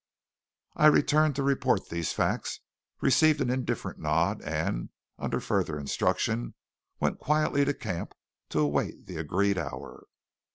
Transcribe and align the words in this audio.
I 0.75 0.87
returned 0.87 1.35
to 1.35 1.43
report 1.43 1.89
these 1.89 2.11
facts, 2.11 2.61
received 3.01 3.39
an 3.39 3.51
indifferent 3.51 3.99
nod, 3.99 4.41
and, 4.41 4.89
under 5.19 5.39
further 5.39 5.77
instruction, 5.77 6.55
went 6.99 7.19
quietly 7.19 7.65
to 7.65 7.73
camp 7.75 8.15
to 8.49 8.61
await 8.61 9.05
the 9.05 9.17
agreed 9.17 9.59
hour. 9.59 10.07